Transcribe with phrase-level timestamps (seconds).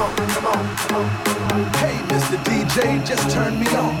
[0.00, 2.38] Hey, Mr.
[2.44, 4.00] DJ, just turn me on.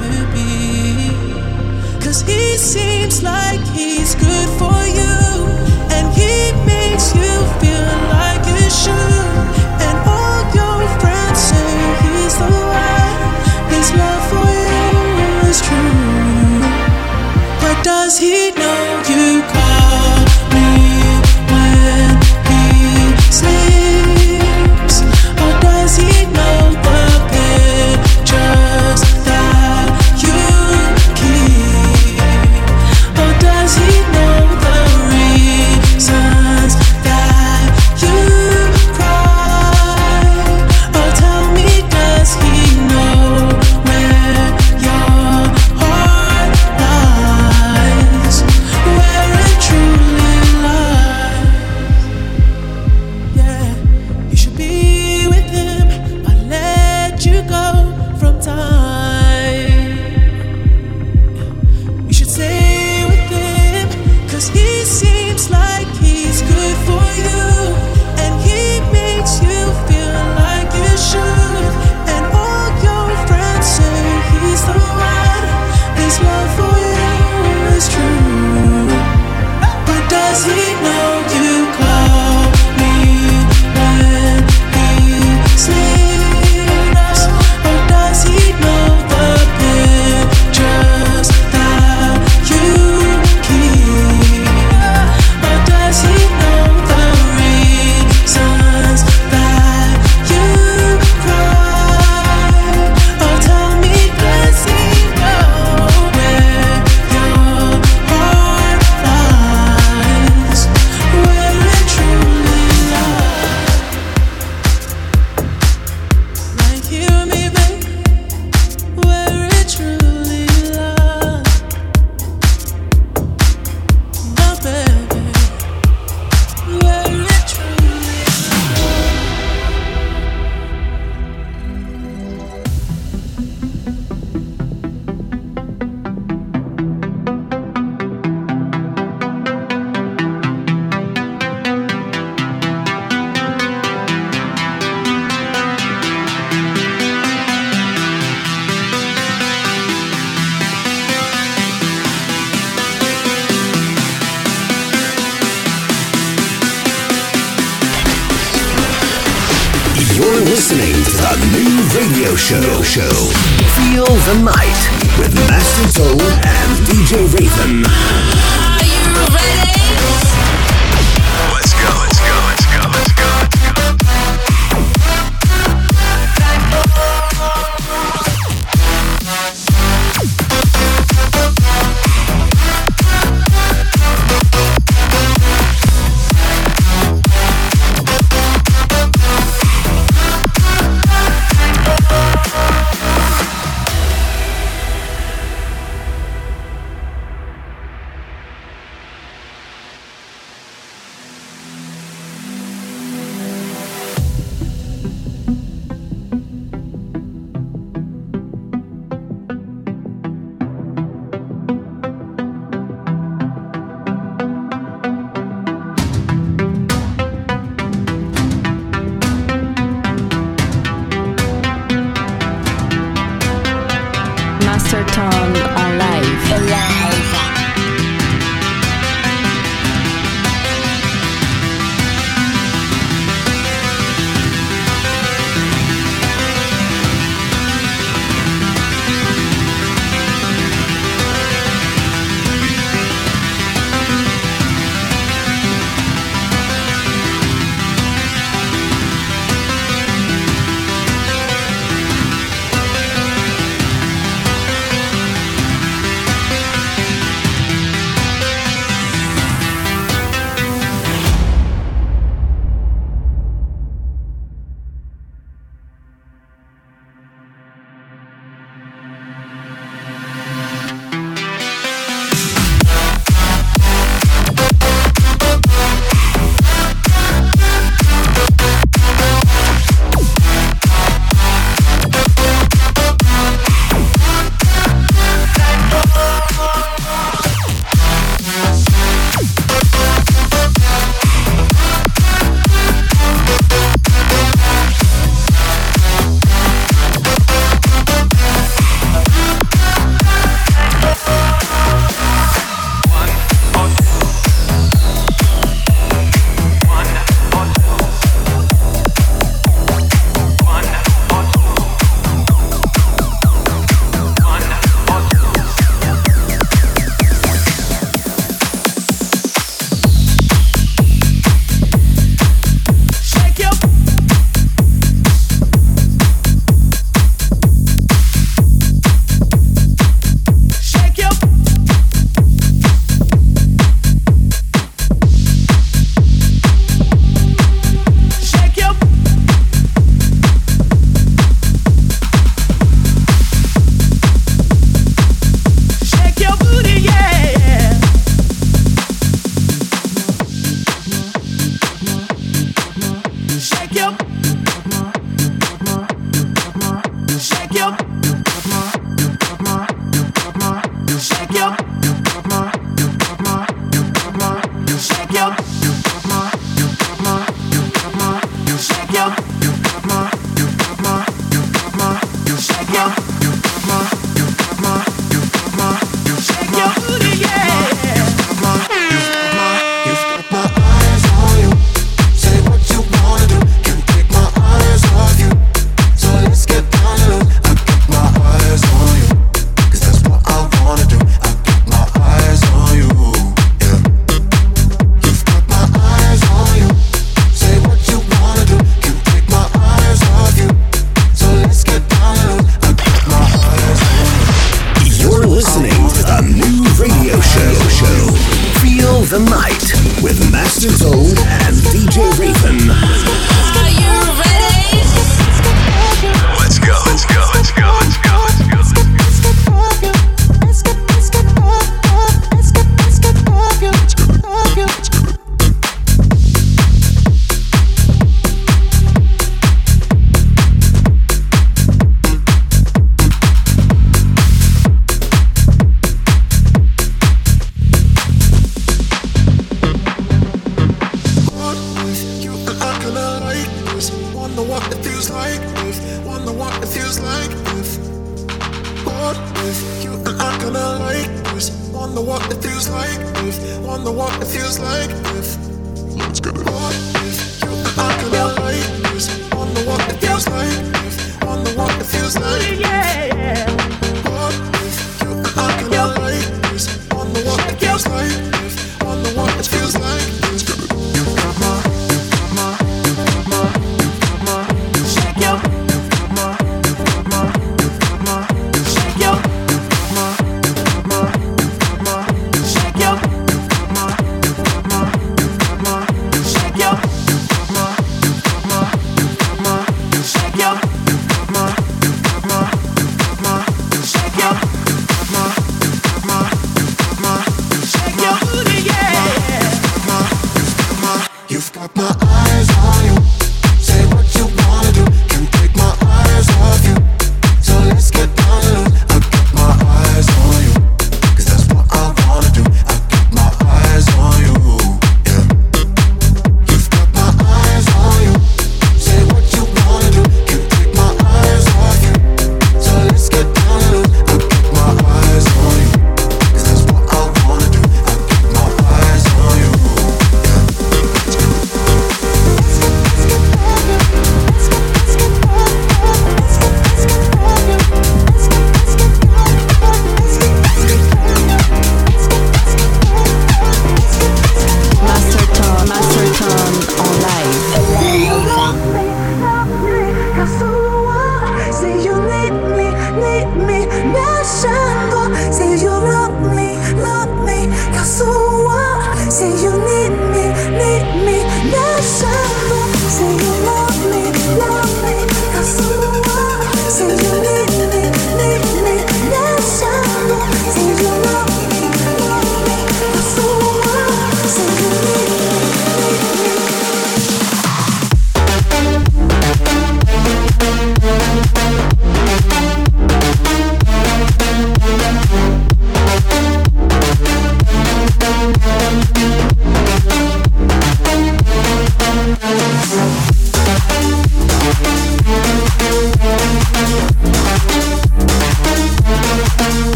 [2.11, 5.47] Cause he seems like he's good for you,
[5.95, 7.31] and he makes you
[7.61, 9.20] feel like a should.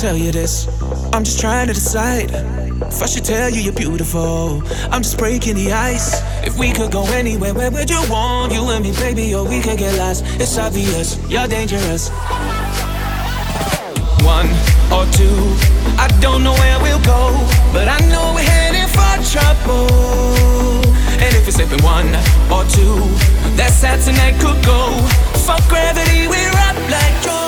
[0.00, 0.68] Tell you this.
[1.14, 2.30] I'm just trying to decide.
[2.30, 6.20] If I should tell you you're beautiful, I'm just breaking the ice.
[6.44, 8.52] If we could go anywhere, where would you want?
[8.52, 10.24] You and me, baby, or we could get lost.
[10.38, 12.10] It's obvious, you're dangerous.
[14.20, 14.48] One
[14.92, 15.38] or two,
[15.96, 17.32] I don't know where we'll go,
[17.72, 19.88] but I know we're heading for trouble.
[21.24, 22.08] And if we're slipping one
[22.52, 23.00] or two,
[23.56, 24.92] that Saturday could go.
[25.46, 27.45] Fuck gravity, we're up like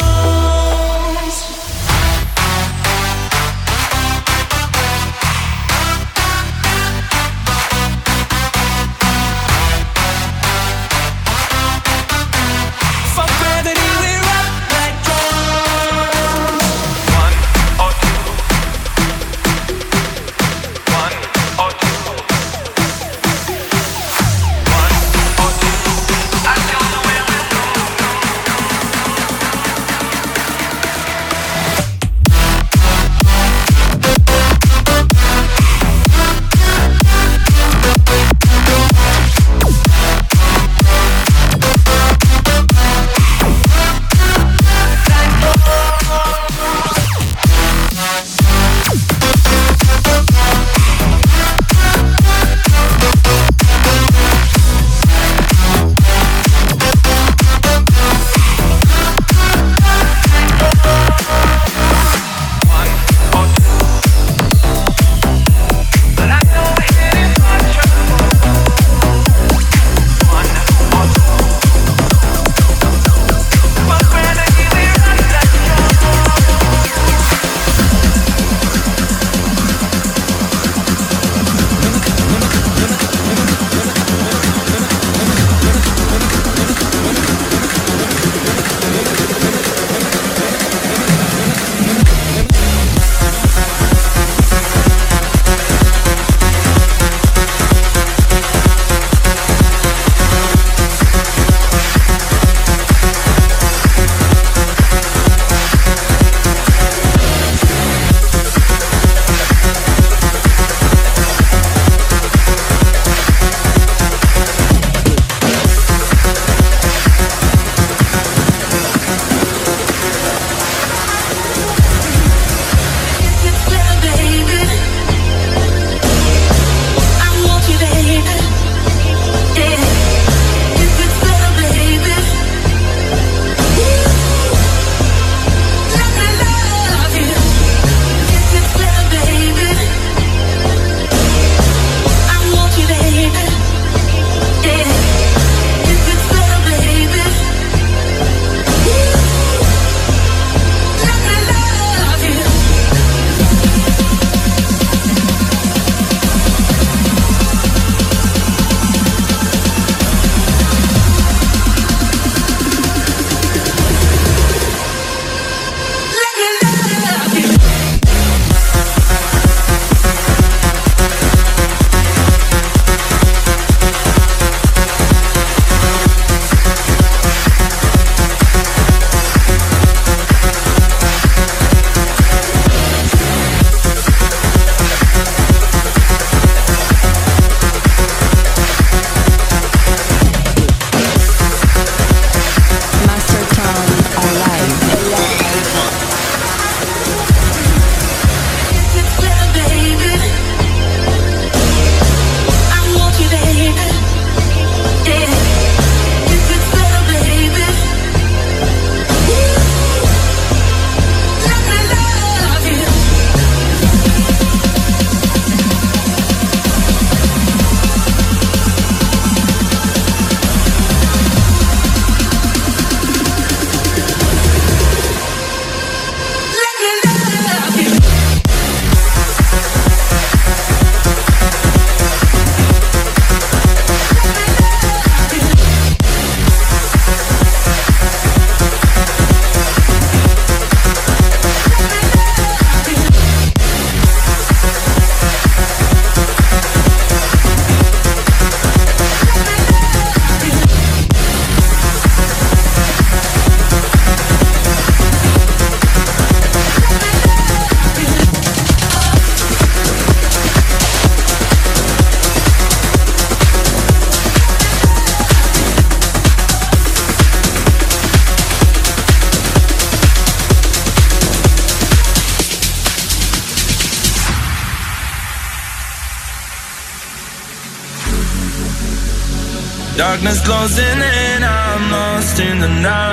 [280.19, 283.08] Darkness closing in, I'm lost in the night.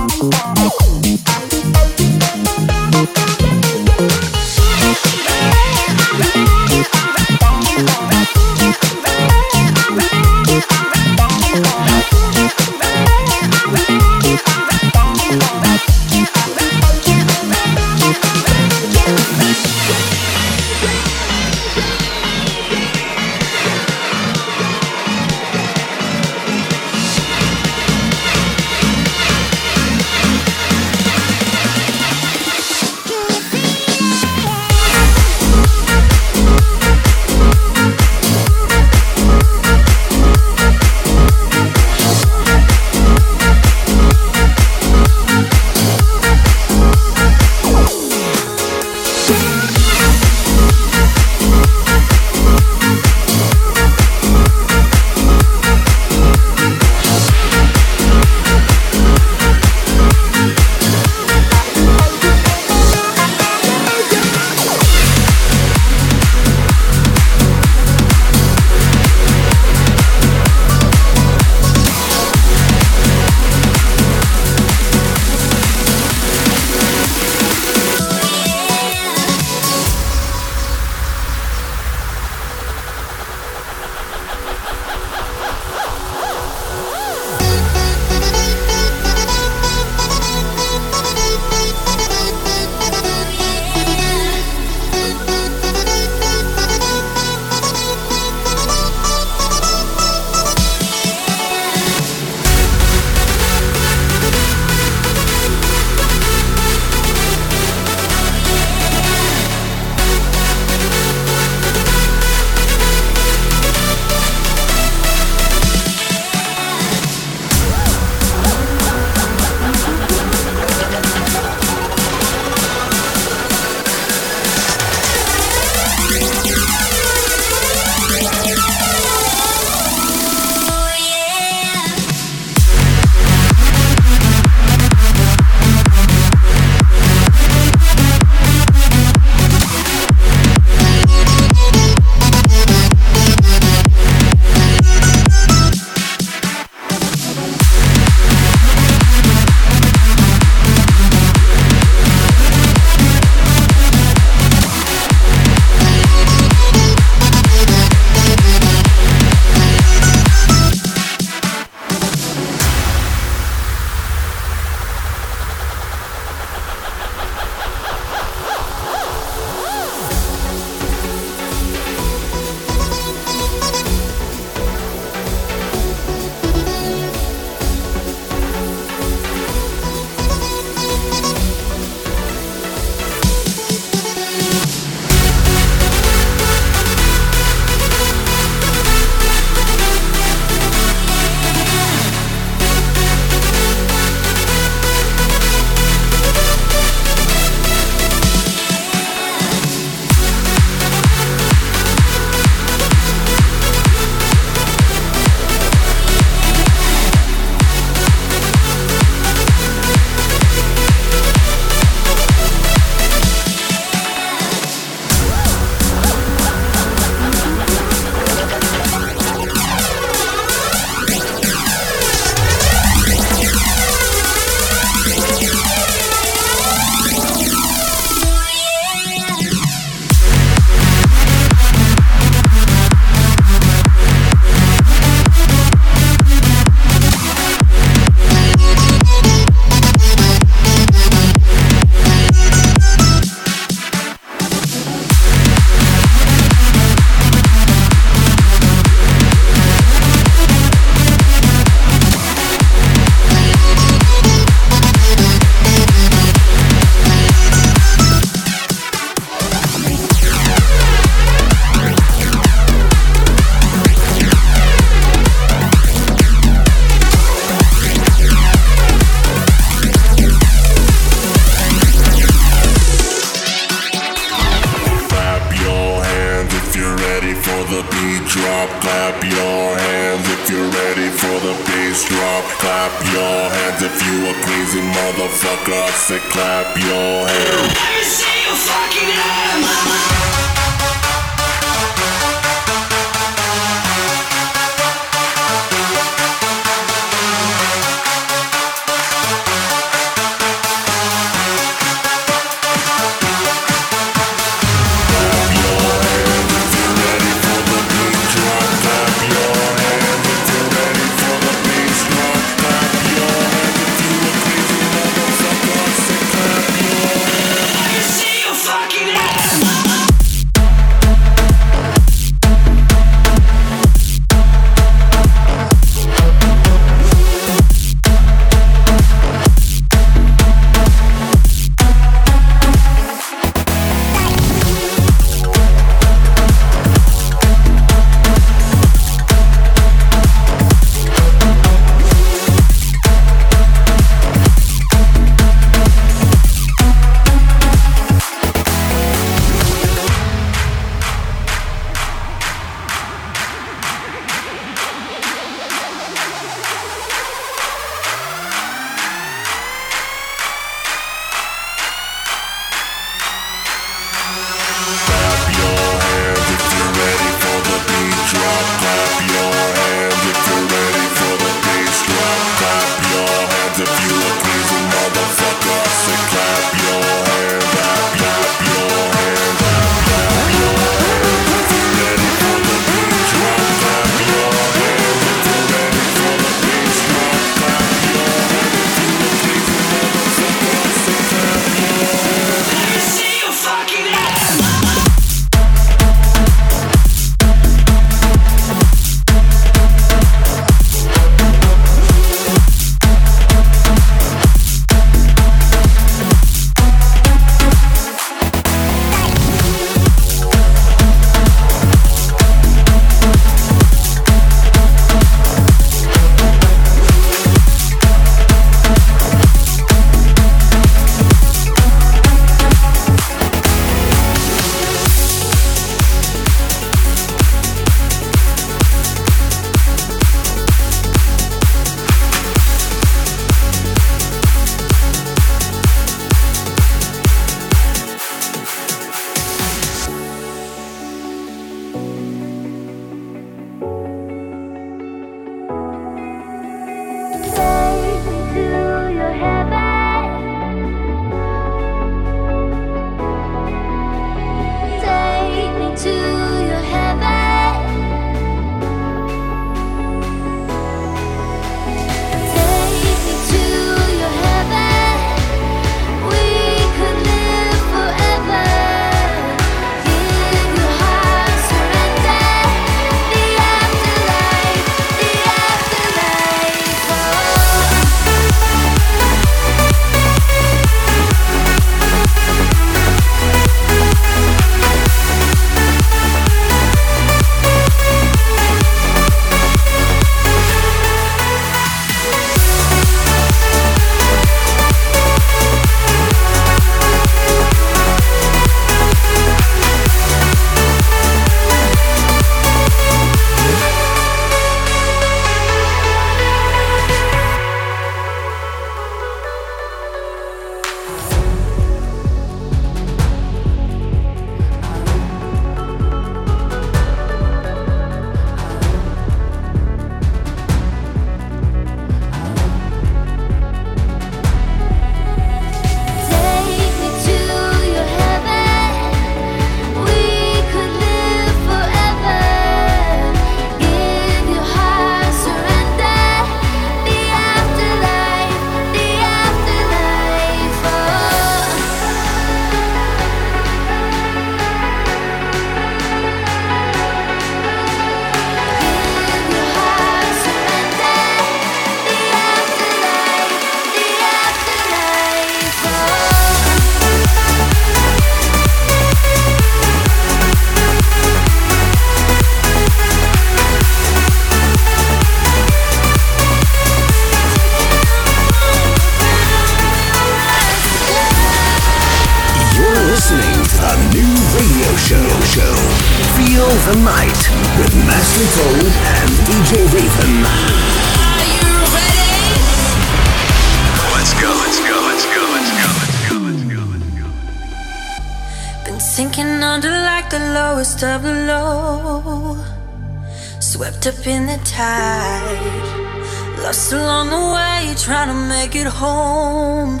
[596.72, 600.00] Lost on the way, trying to make it home.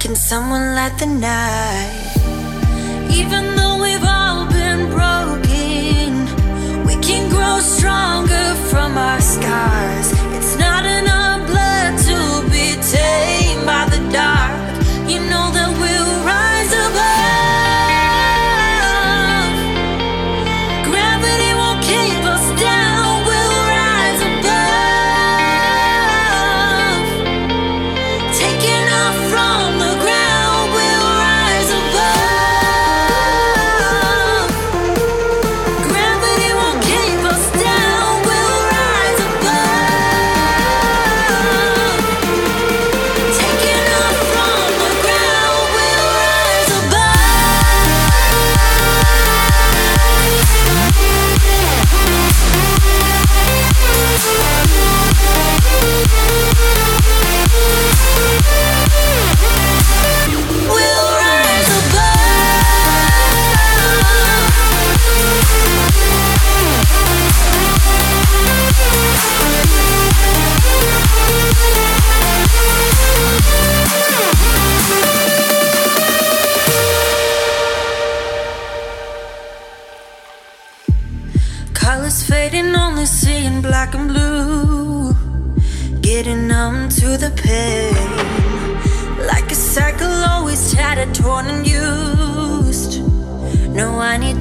[0.00, 2.10] Can someone light the night?
[3.12, 6.26] Even though we've all been broken,
[6.86, 10.19] we can grow stronger from our scars.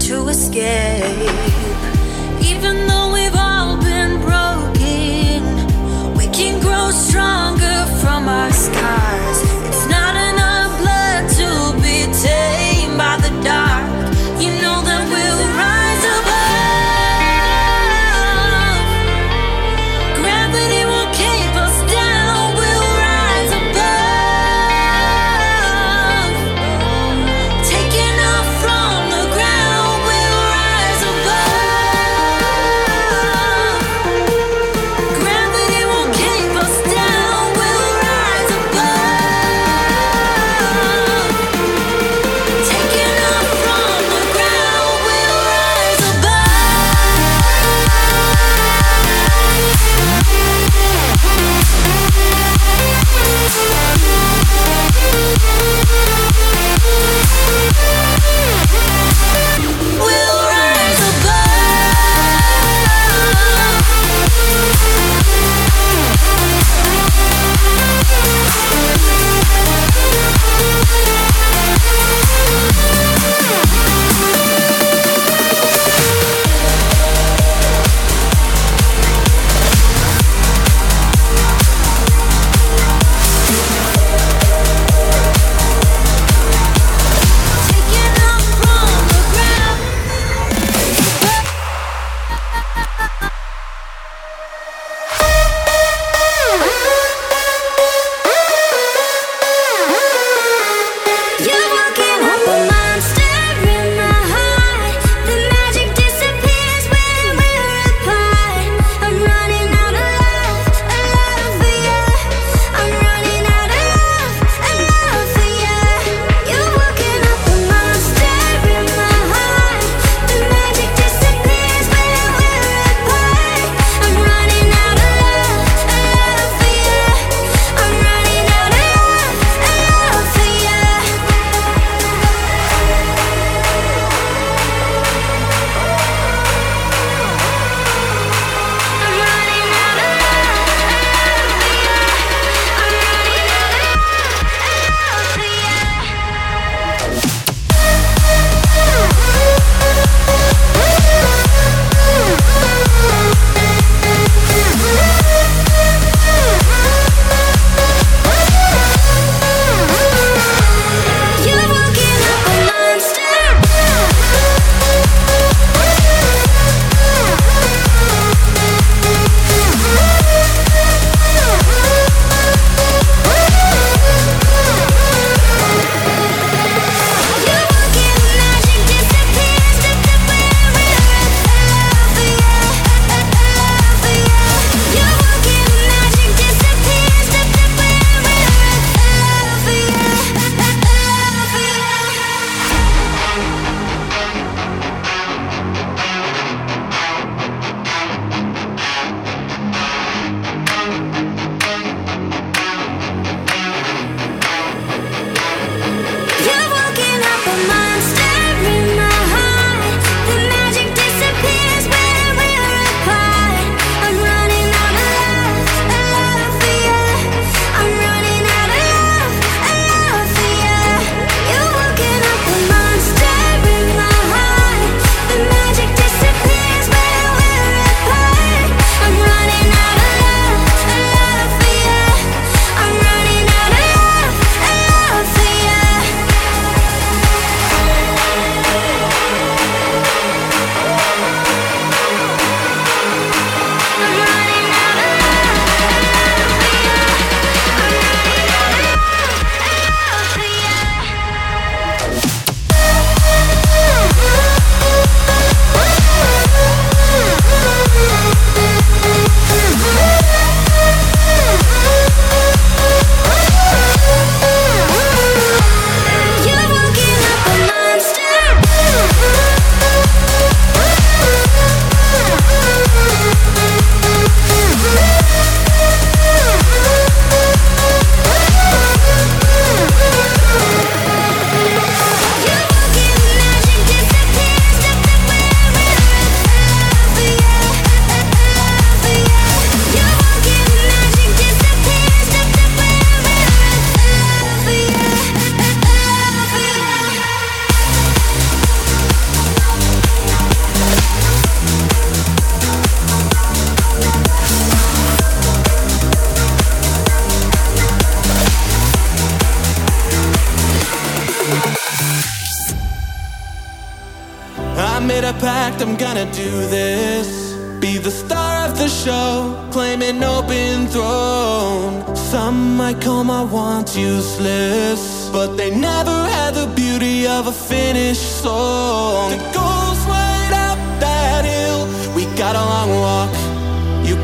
[0.10, 1.39] to escape.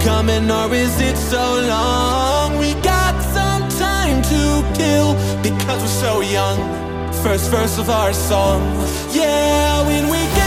[0.01, 2.57] coming or is it so long?
[2.57, 4.41] We got some time to
[4.77, 6.57] kill because we're so young.
[7.23, 8.61] First verse of our song.
[9.11, 10.44] Yeah, when we get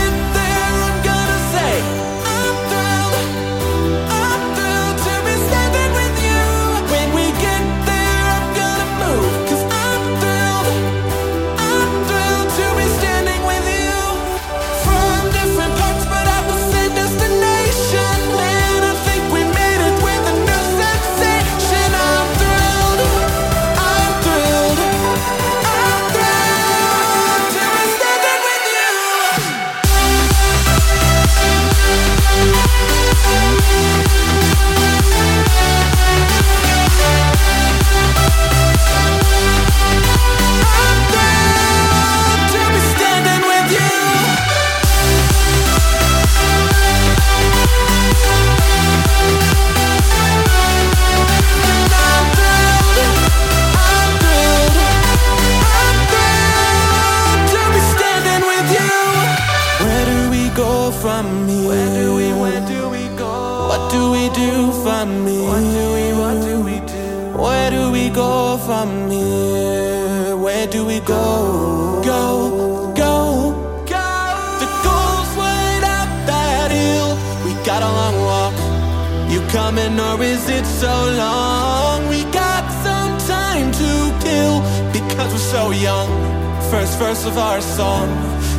[86.99, 88.09] verse of our song.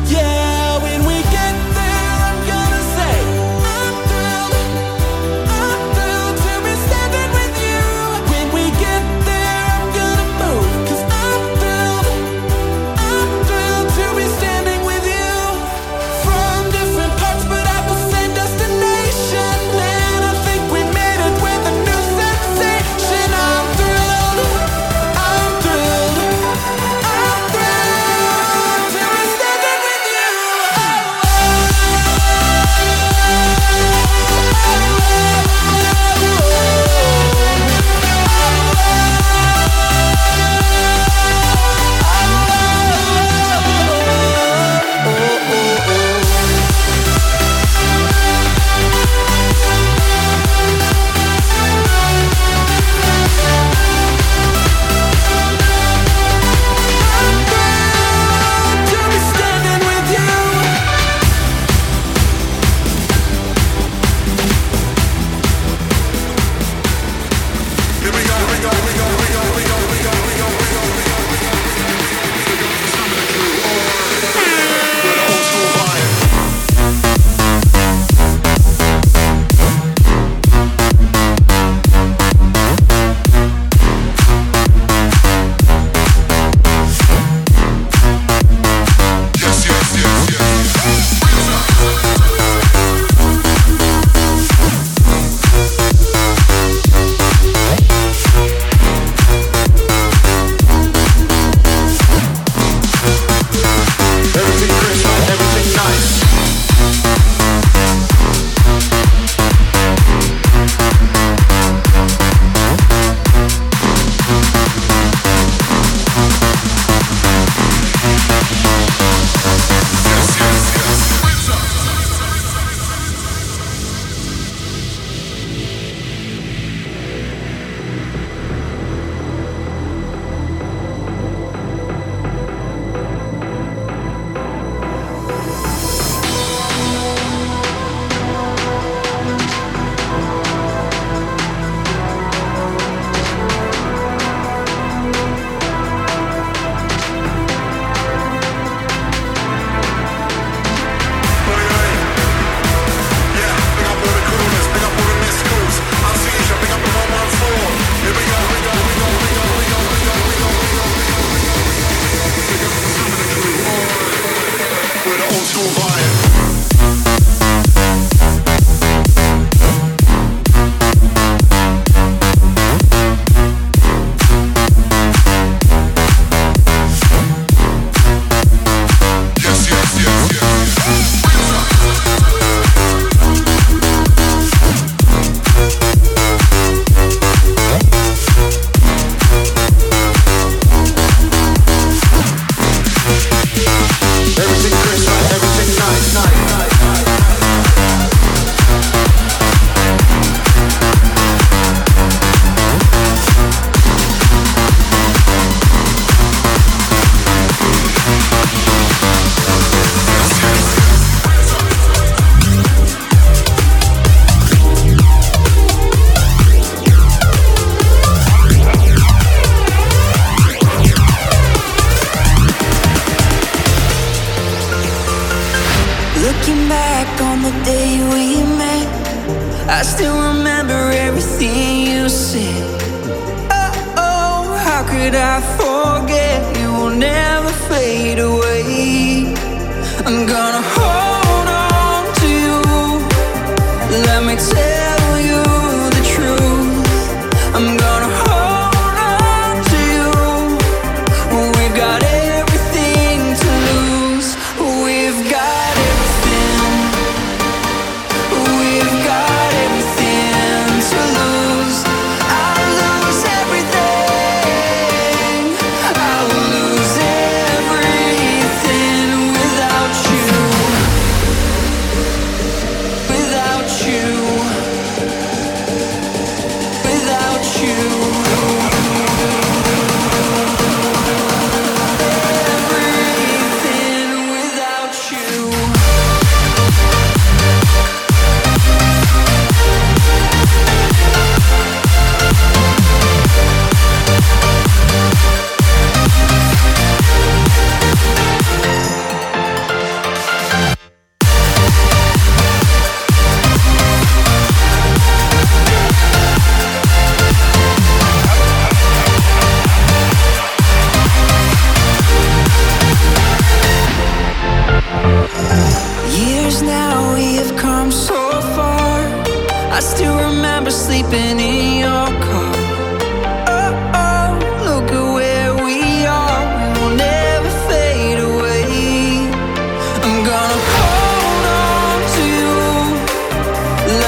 [0.06, 0.59] Yeah.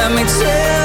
[0.02, 0.81] let me tell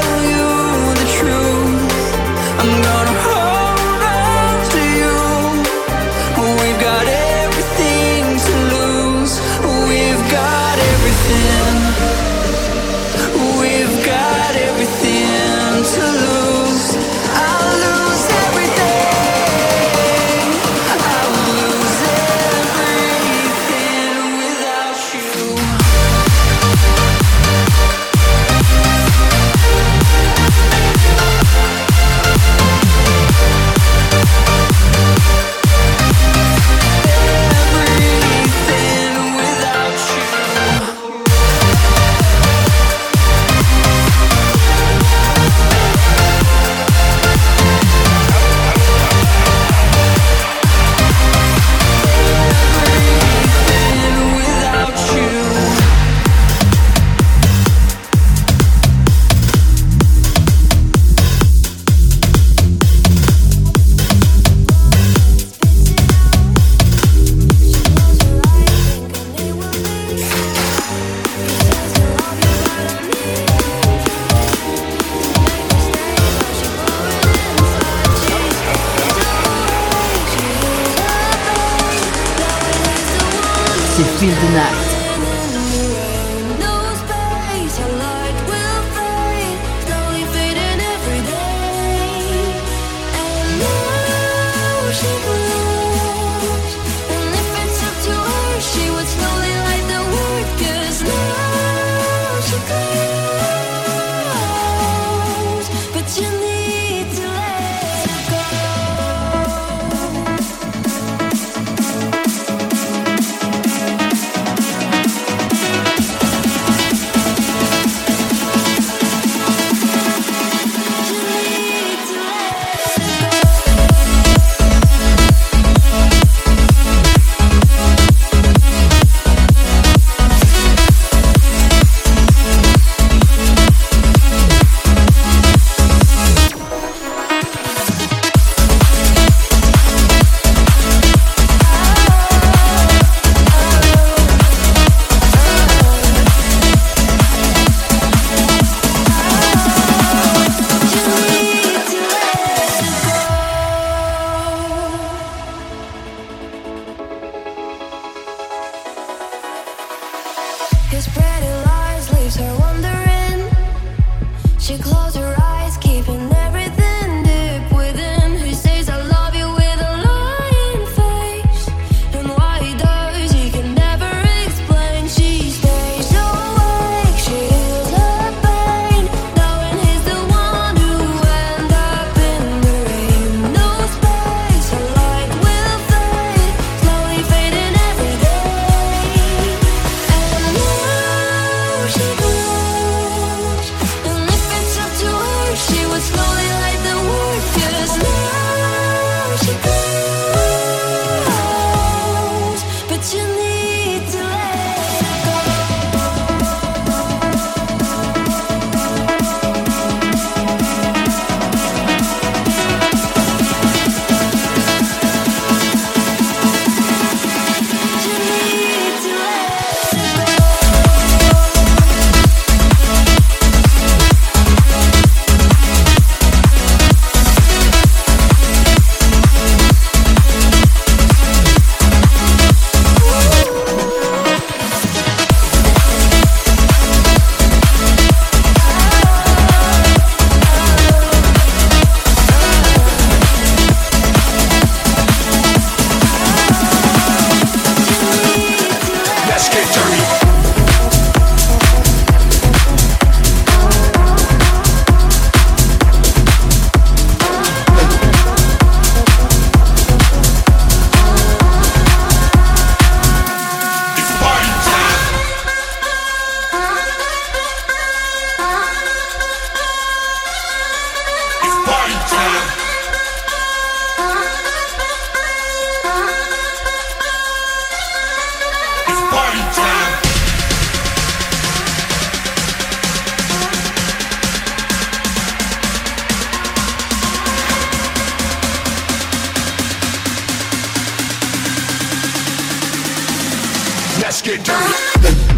[294.18, 295.37] Let's get dirty.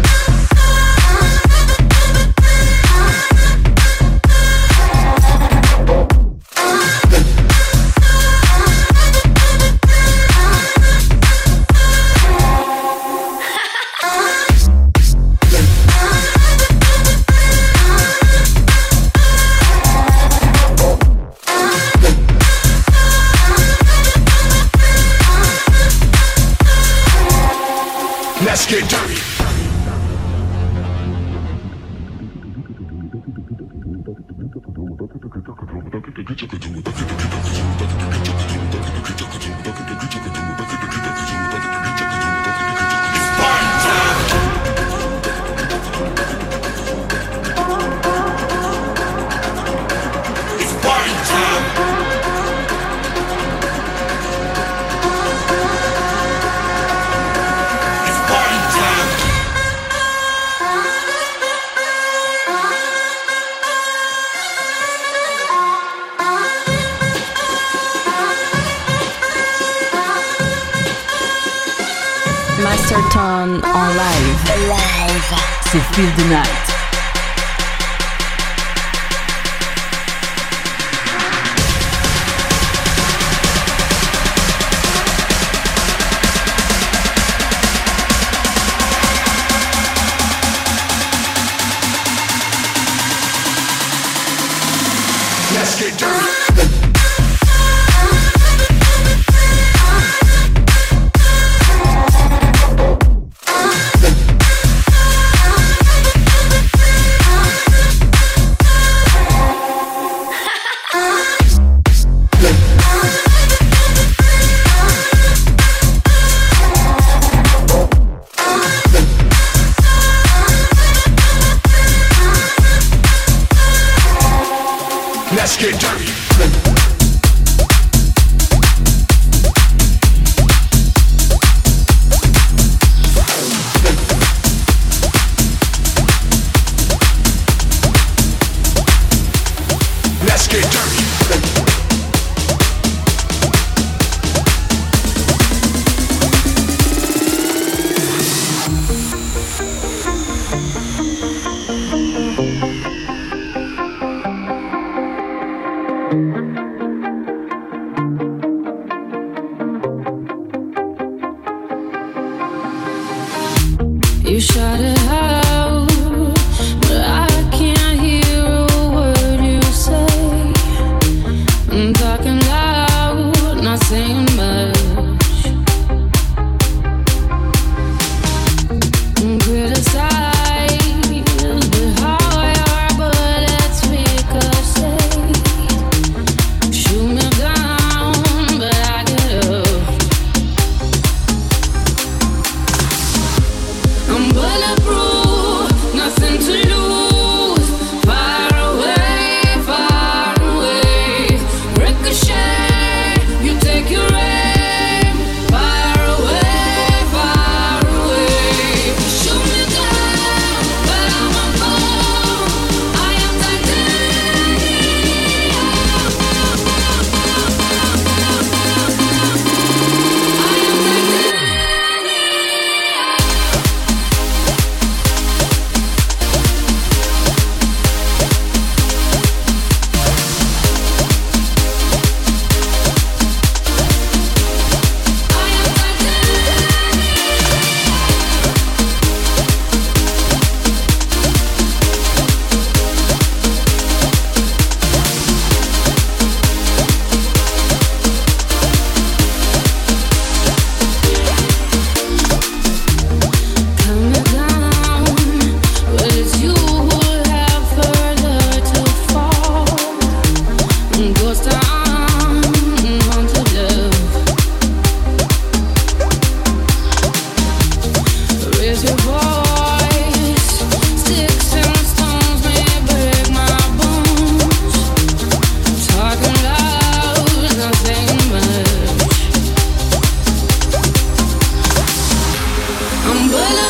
[140.50, 140.99] Get dirty.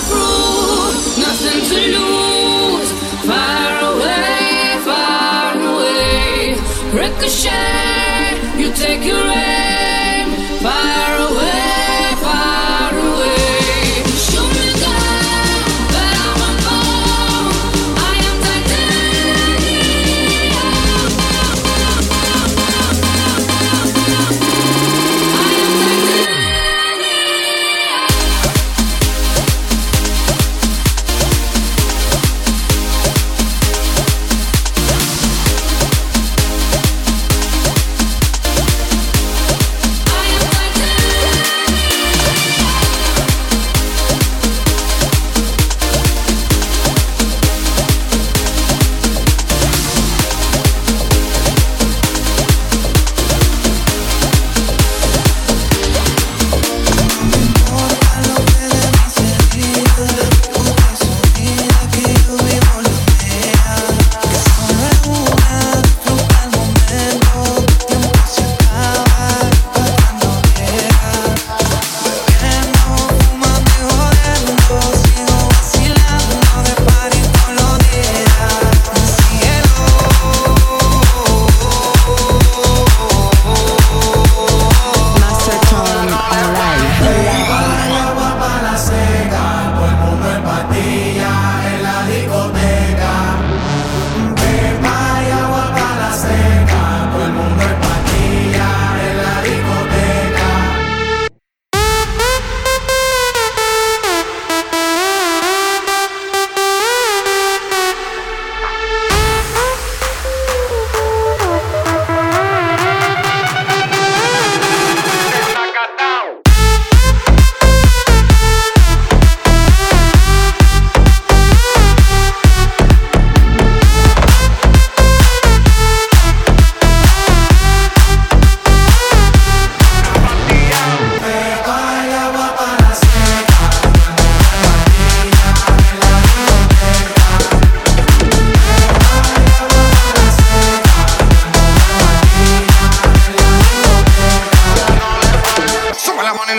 [0.09, 0.40] the.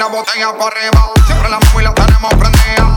[0.02, 1.91] Sing for me, won't you sing
[2.22, 2.90] for me?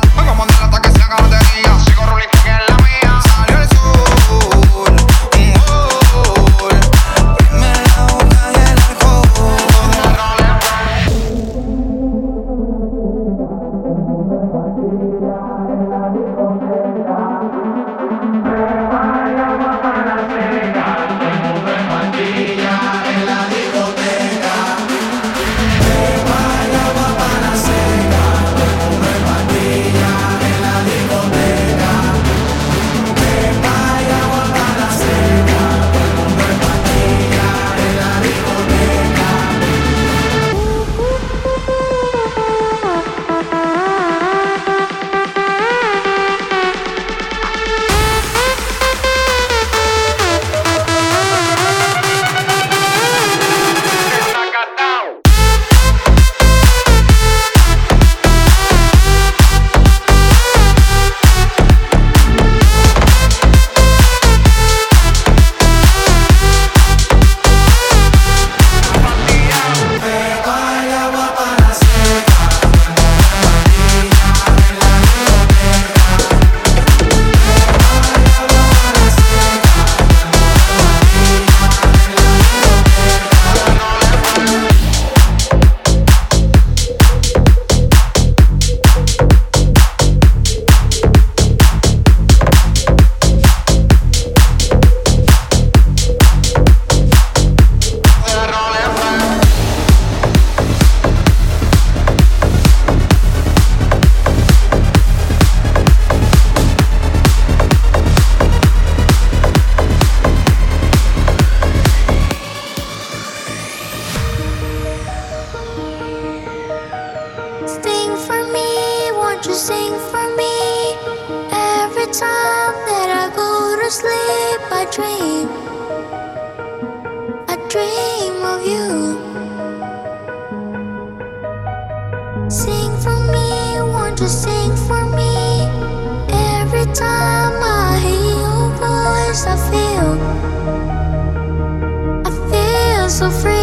[143.15, 143.54] So free.